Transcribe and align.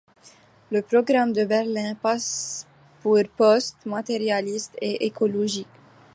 Le 0.71 0.81
programme 0.81 1.31
de 1.31 1.45
Berlin 1.45 1.93
passe 1.93 2.65
pour 3.03 3.19
post-matérialiste 3.37 4.75
et 4.81 5.05
écologique. 5.05 5.67